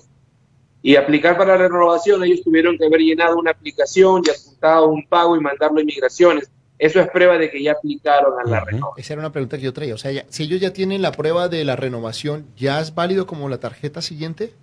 Y 0.81 0.95
aplicar 0.95 1.37
para 1.37 1.57
la 1.57 1.67
renovación, 1.67 2.23
ellos 2.23 2.41
tuvieron 2.43 2.77
que 2.77 2.85
haber 2.85 3.01
llenado 3.01 3.37
una 3.37 3.51
aplicación 3.51 4.21
y 4.25 4.29
apuntado 4.29 4.87
un 4.87 5.05
pago 5.07 5.35
y 5.35 5.39
mandarlo 5.41 5.79
a 5.79 5.81
inmigraciones. 5.81 6.49
Eso 6.79 7.01
es 7.01 7.09
prueba 7.09 7.37
de 7.37 7.51
que 7.51 7.61
ya 7.61 7.73
aplicaron 7.73 8.33
a 8.39 8.49
la 8.49 8.61
renovación. 8.61 8.93
Esa 8.97 9.13
era 9.13 9.19
una 9.21 9.31
pregunta 9.33 9.57
que 9.57 9.63
yo 9.63 9.73
traía. 9.73 9.93
O 9.93 9.97
sea, 9.97 10.11
ya- 10.11 10.25
si 10.29 10.43
ellos 10.43 10.61
ya 10.61 10.71
tienen 10.73 11.01
la 11.01 11.11
prueba 11.11 11.49
de 11.49 11.63
la 11.65 11.75
renovación, 11.75 12.47
¿ya 12.55 12.79
es 12.79 12.95
válido 12.95 13.27
como 13.27 13.49
la 13.49 13.57
tarjeta 13.59 14.01
siguiente? 14.01 14.53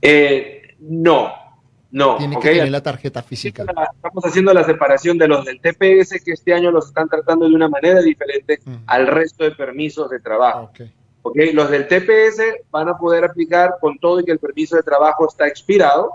Eh, 0.00 0.74
no, 0.80 1.32
no. 1.90 2.16
Tiene 2.18 2.38
que 2.38 2.48
tener 2.50 2.70
la 2.70 2.82
tarjeta 2.82 3.22
física. 3.22 3.64
Estamos 3.94 4.24
haciendo 4.24 4.52
la 4.52 4.64
separación 4.64 5.18
de 5.18 5.28
los 5.28 5.44
del 5.44 5.60
TPS 5.60 6.22
que 6.24 6.32
este 6.32 6.52
año 6.54 6.70
los 6.70 6.86
están 6.86 7.08
tratando 7.08 7.48
de 7.48 7.54
una 7.54 7.68
manera 7.68 8.00
diferente 8.00 8.60
al 8.86 9.06
resto 9.06 9.44
de 9.44 9.52
permisos 9.52 10.10
de 10.10 10.20
trabajo. 10.20 10.70
Ok. 10.72 10.80
¿ok? 11.22 11.36
Los 11.54 11.70
del 11.70 11.88
TPS 11.88 12.42
van 12.70 12.88
a 12.88 12.98
poder 12.98 13.24
aplicar 13.24 13.76
con 13.80 13.98
todo 13.98 14.20
y 14.20 14.24
que 14.24 14.32
el 14.32 14.38
permiso 14.38 14.76
de 14.76 14.82
trabajo 14.82 15.26
está 15.26 15.48
expirado. 15.48 16.10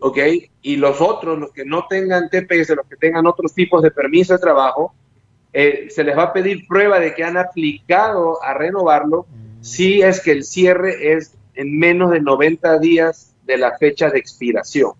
¿Ok? 0.00 0.18
Y 0.62 0.76
los 0.76 1.00
otros, 1.00 1.38
los 1.38 1.52
que 1.52 1.64
no 1.64 1.86
tengan 1.88 2.28
TPS, 2.30 2.70
los 2.76 2.86
que 2.86 2.96
tengan 2.96 3.26
otros 3.26 3.52
tipos 3.54 3.82
de 3.82 3.90
permiso 3.90 4.32
de 4.34 4.38
trabajo, 4.40 4.94
eh, 5.52 5.88
se 5.90 6.04
les 6.04 6.16
va 6.16 6.24
a 6.24 6.32
pedir 6.32 6.66
prueba 6.68 6.98
de 7.00 7.14
que 7.14 7.24
han 7.24 7.36
aplicado 7.36 8.42
a 8.42 8.54
renovarlo 8.54 9.26
si 9.62 10.00
es 10.02 10.20
que 10.20 10.32
el 10.32 10.44
cierre 10.44 11.12
es 11.12 11.34
en 11.54 11.78
menos 11.78 12.10
de 12.12 12.20
90 12.20 12.78
días 12.78 13.34
de 13.44 13.58
la 13.58 13.76
fecha 13.78 14.08
de 14.10 14.18
expiración. 14.18 14.92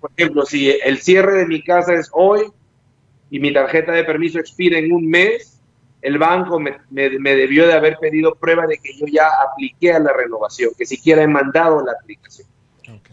Por 0.00 0.10
ejemplo, 0.16 0.44
si 0.46 0.70
el 0.70 0.98
cierre 0.98 1.38
de 1.38 1.46
mi 1.46 1.62
casa 1.62 1.94
es 1.94 2.08
hoy 2.12 2.42
y 3.30 3.40
mi 3.40 3.52
tarjeta 3.52 3.92
de 3.92 4.04
permiso 4.04 4.38
expira 4.38 4.78
en 4.78 4.92
un 4.92 5.08
mes, 5.08 5.58
el 6.02 6.18
banco 6.18 6.58
me, 6.60 6.76
me- 6.90 7.18
me 7.18 7.34
debió 7.34 7.66
de 7.66 7.72
haber 7.74 7.98
pedido 7.98 8.34
prueba 8.34 8.66
de 8.66 8.78
que 8.78 8.94
yo 8.96 9.06
ya 9.06 9.28
apliqué 9.50 9.92
a 9.92 9.98
la 9.98 10.12
renovación, 10.12 10.70
que 10.78 10.86
siquiera 10.86 11.22
he 11.22 11.26
mandado 11.28 11.82
la 11.84 11.92
aplicación. 11.92 12.46
Ok. 12.88 13.10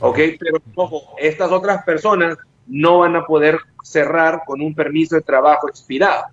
¿Ok? 0.00 0.18
Pero 0.38 0.58
ojo, 0.74 1.14
estas 1.18 1.50
otras 1.52 1.84
personas 1.84 2.36
no 2.66 3.00
van 3.00 3.16
a 3.16 3.26
poder 3.26 3.58
cerrar 3.82 4.42
con 4.46 4.60
un 4.60 4.74
permiso 4.74 5.16
de 5.16 5.22
trabajo 5.22 5.68
expirado. 5.68 6.26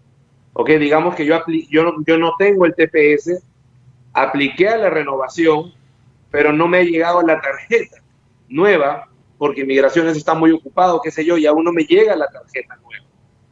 ¿Ok? 0.53 0.69
Digamos 0.72 1.15
que 1.15 1.25
yo, 1.25 1.41
yo, 1.69 1.83
no, 1.83 1.93
yo 2.05 2.17
no 2.17 2.33
tengo 2.38 2.65
el 2.65 2.75
TPS, 2.75 3.43
apliqué 4.13 4.69
a 4.69 4.77
la 4.77 4.89
renovación, 4.89 5.74
pero 6.31 6.53
no 6.53 6.67
me 6.67 6.79
ha 6.79 6.83
llegado 6.83 7.22
la 7.22 7.39
tarjeta 7.41 7.98
nueva 8.50 9.07
porque 9.38 9.65
migraciones 9.65 10.15
está 10.15 10.33
muy 10.33 10.51
ocupado, 10.51 11.01
qué 11.03 11.12
sé 11.12 11.25
yo, 11.25 11.38
y 11.38 11.45
aún 11.45 11.65
no 11.65 11.74
me 11.74 11.83
llega 11.83 12.15
la 12.15 12.27
tarjeta 12.27 12.77
nueva. 12.77 13.05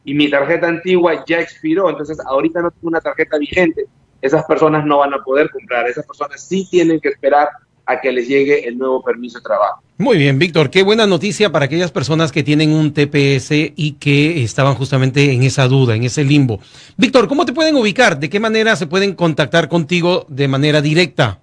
Y 0.04 0.14
mi 0.14 0.30
tarjeta 0.30 0.66
antigua 0.66 1.22
ya 1.26 1.40
expiró, 1.40 1.90
entonces 1.90 2.18
ahorita 2.24 2.62
no 2.62 2.70
tengo 2.70 2.88
una 2.88 3.00
tarjeta 3.00 3.36
vigente. 3.36 3.84
Esas 4.22 4.44
personas 4.44 4.86
no 4.86 4.98
van 4.98 5.12
a 5.12 5.22
poder 5.22 5.50
comprar, 5.50 5.86
esas 5.86 6.06
personas 6.06 6.42
sí 6.42 6.66
tienen 6.70 6.98
que 6.98 7.10
esperar 7.10 7.50
a 7.86 8.00
que 8.00 8.12
les 8.12 8.28
llegue 8.28 8.66
el 8.66 8.78
nuevo 8.78 9.02
permiso 9.02 9.38
de 9.38 9.44
trabajo. 9.44 9.82
Muy 9.98 10.16
bien, 10.18 10.38
Víctor, 10.38 10.70
qué 10.70 10.82
buena 10.82 11.06
noticia 11.06 11.52
para 11.52 11.66
aquellas 11.66 11.92
personas 11.92 12.32
que 12.32 12.42
tienen 12.42 12.72
un 12.72 12.92
TPS 12.92 13.52
y 13.76 13.92
que 14.00 14.42
estaban 14.42 14.74
justamente 14.74 15.32
en 15.32 15.44
esa 15.44 15.68
duda, 15.68 15.94
en 15.94 16.02
ese 16.04 16.24
limbo. 16.24 16.60
Víctor, 16.96 17.28
¿cómo 17.28 17.44
te 17.44 17.52
pueden 17.52 17.76
ubicar? 17.76 18.18
¿De 18.18 18.28
qué 18.28 18.40
manera 18.40 18.74
se 18.74 18.88
pueden 18.88 19.14
contactar 19.14 19.68
contigo 19.68 20.26
de 20.28 20.48
manera 20.48 20.80
directa? 20.80 21.38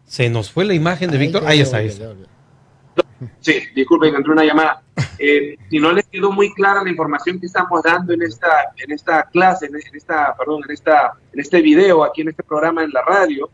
Se 0.05 0.29
nos 0.29 0.51
fue 0.51 0.65
la 0.65 0.73
imagen 0.73 1.09
de 1.11 1.17
Víctor. 1.17 1.43
Ahí 1.45 1.61
está, 1.61 1.77
ahí 1.77 1.87
está. 1.87 2.13
Sí, 3.39 3.61
disculpen, 3.75 4.15
entró 4.15 4.33
una 4.33 4.43
llamada. 4.43 4.81
Eh, 5.19 5.55
si 5.69 5.79
no 5.79 5.91
les 5.91 6.07
quedó 6.07 6.31
muy 6.31 6.51
clara 6.53 6.83
la 6.83 6.89
información 6.89 7.39
que 7.39 7.45
estamos 7.45 7.83
dando 7.83 8.13
en 8.13 8.23
esta, 8.23 8.73
en 8.77 8.91
esta 8.91 9.29
clase, 9.29 9.67
en, 9.67 9.75
en 9.75 9.95
esta, 9.95 10.35
perdón, 10.35 10.63
en 10.65 10.71
esta, 10.71 11.13
en 11.31 11.39
este 11.39 11.61
video, 11.61 12.03
aquí 12.03 12.21
en 12.21 12.29
este 12.29 12.41
programa 12.41 12.83
en 12.83 12.89
la 12.89 13.03
radio, 13.03 13.51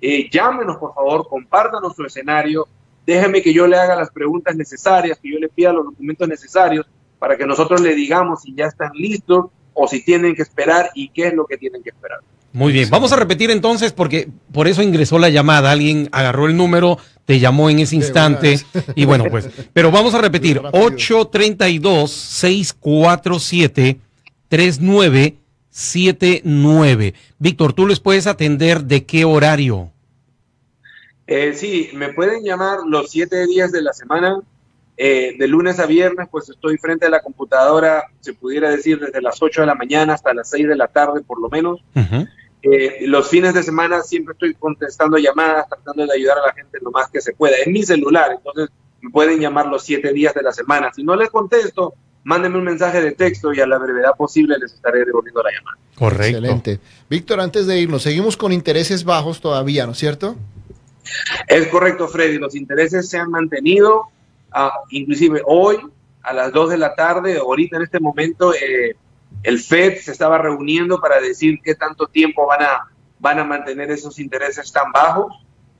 eh, 0.00 0.30
llámenos 0.30 0.78
por 0.78 0.94
favor, 0.94 1.28
compártanos 1.28 1.94
su 1.94 2.02
escenario, 2.04 2.66
déjeme 3.10 3.42
que 3.42 3.52
yo 3.52 3.66
le 3.66 3.76
haga 3.76 3.96
las 3.96 4.10
preguntas 4.10 4.54
necesarias, 4.54 5.18
que 5.20 5.32
yo 5.32 5.38
le 5.38 5.48
pida 5.48 5.72
los 5.72 5.86
documentos 5.86 6.28
necesarios 6.28 6.86
para 7.18 7.36
que 7.36 7.44
nosotros 7.44 7.80
le 7.80 7.94
digamos 7.94 8.42
si 8.42 8.54
ya 8.54 8.66
están 8.66 8.92
listos 8.94 9.46
o 9.74 9.88
si 9.88 10.04
tienen 10.04 10.34
que 10.34 10.42
esperar 10.42 10.90
y 10.94 11.08
qué 11.08 11.28
es 11.28 11.34
lo 11.34 11.46
que 11.46 11.56
tienen 11.56 11.82
que 11.82 11.90
esperar. 11.90 12.20
Muy 12.52 12.72
bien, 12.72 12.90
vamos 12.90 13.12
a 13.12 13.16
repetir 13.16 13.50
entonces 13.50 13.92
porque 13.92 14.28
por 14.52 14.68
eso 14.68 14.82
ingresó 14.82 15.18
la 15.18 15.28
llamada. 15.28 15.72
Alguien 15.72 16.08
agarró 16.12 16.46
el 16.46 16.56
número, 16.56 16.98
te 17.24 17.40
llamó 17.40 17.68
en 17.68 17.80
ese 17.80 17.96
instante 17.96 18.60
y 18.94 19.04
bueno, 19.04 19.24
pues, 19.30 19.48
pero 19.72 19.90
vamos 19.90 20.14
a 20.14 20.18
repetir. 20.18 20.60
Rápido. 20.60 20.90
832-647-3979. 24.50 27.14
Víctor, 27.38 27.72
¿tú 27.72 27.86
les 27.86 28.00
puedes 28.00 28.26
atender 28.26 28.84
de 28.84 29.04
qué 29.04 29.24
horario? 29.24 29.90
Eh, 31.30 31.52
sí, 31.54 31.90
me 31.94 32.12
pueden 32.12 32.42
llamar 32.42 32.80
los 32.84 33.08
siete 33.08 33.46
días 33.46 33.70
de 33.70 33.82
la 33.82 33.92
semana, 33.92 34.40
eh, 34.96 35.36
de 35.38 35.46
lunes 35.46 35.78
a 35.78 35.86
viernes, 35.86 36.26
pues 36.28 36.48
estoy 36.50 36.76
frente 36.76 37.06
a 37.06 37.08
la 37.08 37.22
computadora, 37.22 38.02
se 38.18 38.34
pudiera 38.34 38.68
decir 38.68 38.98
desde 38.98 39.22
las 39.22 39.40
8 39.40 39.60
de 39.60 39.66
la 39.68 39.76
mañana 39.76 40.14
hasta 40.14 40.34
las 40.34 40.50
6 40.50 40.66
de 40.66 40.74
la 40.74 40.88
tarde 40.88 41.20
por 41.22 41.40
lo 41.40 41.48
menos. 41.48 41.84
Eh, 42.62 43.06
los 43.06 43.28
fines 43.28 43.54
de 43.54 43.62
semana 43.62 44.02
siempre 44.02 44.32
estoy 44.32 44.54
contestando 44.54 45.18
llamadas, 45.18 45.68
tratando 45.68 46.04
de 46.04 46.12
ayudar 46.12 46.38
a 46.38 46.48
la 46.48 46.52
gente 46.52 46.78
lo 46.82 46.90
más 46.90 47.08
que 47.08 47.20
se 47.20 47.32
pueda. 47.32 47.54
Es 47.58 47.68
mi 47.68 47.84
celular, 47.84 48.32
entonces 48.36 48.68
me 49.00 49.10
pueden 49.10 49.38
llamar 49.38 49.68
los 49.68 49.84
siete 49.84 50.12
días 50.12 50.34
de 50.34 50.42
la 50.42 50.52
semana. 50.52 50.90
Si 50.92 51.04
no 51.04 51.14
les 51.14 51.30
contesto, 51.30 51.94
mándenme 52.24 52.58
un 52.58 52.64
mensaje 52.64 53.00
de 53.00 53.12
texto 53.12 53.54
y 53.54 53.60
a 53.60 53.68
la 53.68 53.78
brevedad 53.78 54.16
posible 54.18 54.58
les 54.58 54.72
estaré 54.72 55.04
devolviendo 55.04 55.44
la 55.44 55.52
llamada. 55.52 55.78
Correcto. 55.94 56.38
Excelente. 56.38 56.80
Víctor, 57.08 57.38
antes 57.38 57.68
de 57.68 57.78
irnos, 57.78 58.02
seguimos 58.02 58.36
con 58.36 58.52
intereses 58.52 59.04
bajos 59.04 59.40
todavía, 59.40 59.86
¿no 59.86 59.92
es 59.92 59.98
cierto? 59.98 60.34
Es 61.46 61.66
correcto, 61.68 62.08
Freddy. 62.08 62.38
Los 62.38 62.54
intereses 62.54 63.08
se 63.08 63.18
han 63.18 63.30
mantenido, 63.30 64.04
ah, 64.52 64.72
inclusive 64.90 65.42
hoy 65.46 65.78
a 66.22 66.32
las 66.32 66.52
2 66.52 66.70
de 66.70 66.78
la 66.78 66.94
tarde, 66.94 67.38
ahorita 67.38 67.76
en 67.76 67.82
este 67.82 68.00
momento, 68.00 68.52
eh, 68.54 68.94
el 69.42 69.58
FED 69.58 69.98
se 69.98 70.12
estaba 70.12 70.38
reuniendo 70.38 71.00
para 71.00 71.20
decir 71.20 71.60
qué 71.62 71.74
tanto 71.74 72.06
tiempo 72.06 72.46
van 72.46 72.62
a, 72.62 72.88
van 73.18 73.38
a 73.38 73.44
mantener 73.44 73.90
esos 73.90 74.18
intereses 74.18 74.70
tan 74.72 74.92
bajos. 74.92 75.32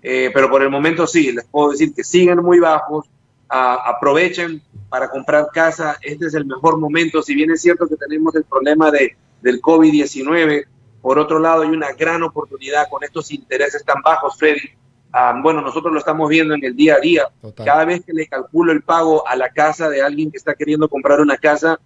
Eh, 0.02 0.30
pero 0.32 0.48
por 0.48 0.62
el 0.62 0.70
momento 0.70 1.06
sí, 1.06 1.32
les 1.32 1.44
puedo 1.44 1.72
decir 1.72 1.92
que 1.94 2.04
siguen 2.04 2.38
muy 2.38 2.58
bajos. 2.58 3.06
Ah, 3.48 3.82
aprovechen 3.86 4.62
para 4.88 5.10
comprar 5.10 5.48
casa. 5.52 5.98
Este 6.02 6.26
es 6.26 6.34
el 6.34 6.46
mejor 6.46 6.78
momento. 6.78 7.22
Si 7.22 7.34
bien 7.34 7.50
es 7.50 7.60
cierto 7.60 7.88
que 7.88 7.96
tenemos 7.96 8.34
el 8.36 8.44
problema 8.44 8.90
de, 8.90 9.16
del 9.42 9.60
COVID-19, 9.60 10.66
por 11.02 11.18
otro 11.18 11.38
lado 11.38 11.62
hay 11.62 11.68
una 11.68 11.92
gran 11.92 12.22
oportunidad 12.22 12.88
con 12.88 13.02
estos 13.02 13.30
intereses 13.30 13.84
tan 13.84 14.00
bajos, 14.02 14.36
Freddy. 14.38 14.70
Ah, 15.12 15.38
bueno, 15.42 15.60
nosotros 15.60 15.92
lo 15.92 15.98
estamos 15.98 16.28
viendo 16.28 16.54
en 16.54 16.64
el 16.64 16.76
día 16.76 16.94
a 16.96 17.00
día. 17.00 17.24
Total. 17.40 17.66
Cada 17.66 17.84
vez 17.84 18.04
que 18.04 18.12
le 18.12 18.26
calculo 18.28 18.72
el 18.72 18.82
pago 18.82 19.26
a 19.26 19.34
la 19.36 19.50
casa 19.50 19.88
de 19.88 20.02
alguien 20.02 20.30
que 20.30 20.36
está 20.38 20.54
queriendo 20.54 20.88
comprar 20.88 21.20
una 21.20 21.36
casa, 21.36 21.80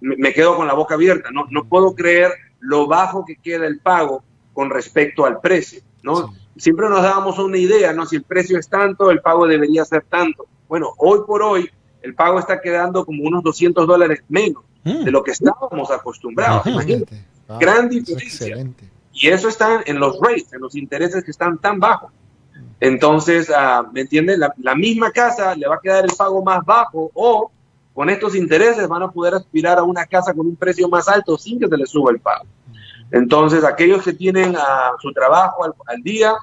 me, 0.00 0.16
me 0.16 0.32
quedo 0.32 0.56
con 0.56 0.66
la 0.66 0.74
boca 0.74 0.94
abierta. 0.94 1.30
No, 1.32 1.46
no 1.50 1.64
puedo 1.64 1.94
creer 1.94 2.32
lo 2.60 2.86
bajo 2.86 3.24
que 3.24 3.36
queda 3.36 3.66
el 3.66 3.80
pago 3.80 4.22
con 4.52 4.70
respecto 4.70 5.24
al 5.26 5.40
precio. 5.40 5.80
¿no? 6.02 6.28
Sí. 6.28 6.34
Siempre 6.58 6.88
nos 6.88 7.02
dábamos 7.02 7.38
una 7.38 7.58
idea, 7.58 7.92
¿no? 7.92 8.06
Si 8.06 8.16
el 8.16 8.22
precio 8.22 8.58
es 8.58 8.68
tanto, 8.68 9.10
el 9.10 9.20
pago 9.20 9.46
debería 9.46 9.84
ser 9.84 10.02
tanto. 10.02 10.46
Bueno, 10.68 10.92
hoy 10.98 11.20
por 11.26 11.42
hoy, 11.42 11.70
el 12.02 12.14
pago 12.14 12.38
está 12.38 12.60
quedando 12.60 13.04
como 13.04 13.24
unos 13.24 13.42
200 13.42 13.86
dólares 13.86 14.22
menos 14.28 14.62
Mm. 14.84 15.04
de 15.04 15.10
lo 15.10 15.22
que 15.22 15.32
estábamos 15.32 15.90
acostumbrados. 15.90 16.66
Imagínate. 16.66 17.24
Wow, 17.48 17.58
Gran 17.58 17.86
es 17.92 18.06
diferencia. 18.06 18.66
Y 19.12 19.28
eso 19.28 19.48
está 19.48 19.82
en 19.84 19.98
los 19.98 20.18
rates, 20.20 20.52
en 20.52 20.60
los 20.60 20.76
intereses 20.76 21.24
que 21.24 21.30
están 21.32 21.58
tan 21.58 21.80
bajos. 21.80 22.12
Entonces, 22.80 23.50
ah, 23.54 23.88
¿me 23.92 24.02
entiendes? 24.02 24.38
La, 24.38 24.74
misma 24.74 25.10
casa 25.10 25.54
le 25.54 25.66
va 25.66 25.76
a 25.76 25.80
quedar 25.80 26.04
el 26.04 26.12
pago 26.16 26.42
más 26.44 26.64
bajo 26.64 27.10
o 27.14 27.50
con 27.92 28.08
estos 28.08 28.36
intereses 28.36 28.86
van 28.86 29.02
a 29.02 29.10
poder 29.10 29.34
aspirar 29.34 29.78
a 29.78 29.82
una 29.82 30.06
casa 30.06 30.32
con 30.32 30.46
un 30.46 30.54
precio 30.54 30.88
más 30.88 31.08
alto 31.08 31.36
sin 31.36 31.58
que 31.58 31.66
se 31.66 31.76
les 31.76 31.90
suba 31.90 32.12
el 32.12 32.20
pago. 32.20 32.46
Entonces, 33.10 33.64
aquellos 33.64 34.04
que 34.04 34.12
tienen 34.12 34.54
a 34.54 34.92
su 35.00 35.12
trabajo 35.12 35.64
al, 35.64 36.02
día 36.02 36.34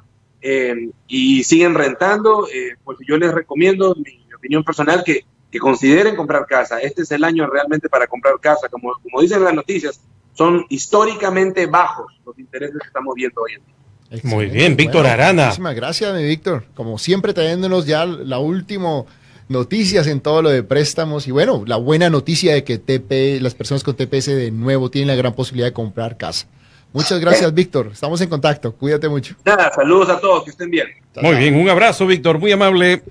eh, 0.42 0.90
y 1.08 1.44
siguen 1.46 1.76
rentando, 1.76 2.48
eh, 2.54 2.76
pues 2.84 2.98
yo 3.08 3.18
les 3.18 3.34
recomiendo, 3.34 3.96
mi, 3.96 4.26
mi 4.28 4.34
opinión 4.34 4.64
personal, 4.66 5.04
que, 5.06 5.26
que, 5.50 5.60
consideren 5.60 6.18
comprar 6.18 6.46
casa. 6.46 6.80
Este 6.80 7.04
es 7.04 7.12
el 7.12 7.24
año 7.24 7.48
realmente 7.48 7.88
para 7.88 8.08
comprar 8.08 8.38
casa. 8.42 8.68
Como, 8.68 8.94
como 9.02 9.22
dicen 9.22 9.44
las 9.44 9.54
noticias, 9.54 10.02
son 10.34 10.66
históricamente 10.68 11.68
bajos 11.68 12.12
los 12.26 12.38
intereses 12.38 12.78
que 12.82 12.88
estamos 12.88 13.16
viendo 13.16 13.42
hoy 13.42 13.54
en 13.54 13.66
día. 13.66 13.76
Excelente. 14.16 14.36
Muy 14.36 14.46
bien, 14.48 14.76
Víctor 14.76 15.02
bueno, 15.02 15.14
Arana. 15.14 15.44
Muchísimas 15.46 15.76
gracias, 15.76 16.14
mi 16.14 16.24
Víctor. 16.24 16.66
Como 16.74 16.98
siempre, 16.98 17.34
trayéndonos 17.34 17.86
ya 17.86 18.06
la 18.06 18.40
última 18.40 19.04
noticias 19.48 20.08
en 20.08 20.22
todo 20.22 20.42
lo 20.42 20.50
de 20.50 20.64
préstamos 20.64 21.28
y 21.28 21.32
bueno, 21.32 21.64
la 21.68 21.76
buena 21.76 22.10
noticia 22.10 22.54
de 22.54 22.64
que 22.64 22.78
TP, 22.78 23.40
las 23.42 23.54
personas 23.54 23.84
con 23.84 23.96
TPS 23.96 24.28
de 24.28 24.52
nuevo 24.52 24.90
tienen 24.90 25.10
la 25.10 25.16
gran 25.16 25.34
posibilidad 25.34 25.68
de 25.68 25.74
comprar 25.74 26.18
casa. 26.18 26.48
Muchas 26.94 27.20
gracias, 27.20 27.54
Víctor. 27.54 27.90
Estamos 27.92 28.22
en 28.22 28.30
contacto. 28.30 28.72
Cuídate 28.72 29.10
mucho. 29.10 29.36
Nada, 29.44 29.70
saludos 29.76 30.08
a 30.08 30.18
todos, 30.18 30.46
que 30.46 30.52
estén 30.52 30.72
bien. 30.72 30.88
Muy 31.22 31.36
bien, 31.36 31.56
un 31.56 31.68
abrazo, 31.68 32.08
Víctor, 32.08 32.40
muy 32.40 32.54
amable. 32.54 33.04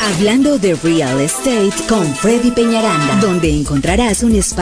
Hablando 0.00 0.58
de 0.58 0.76
real 0.76 1.20
estate 1.20 1.72
con 1.88 2.06
Freddy 2.14 2.52
Peñaranda, 2.52 3.16
donde 3.20 3.50
encontrarás 3.50 4.22
un 4.22 4.36
espacio 4.36 4.54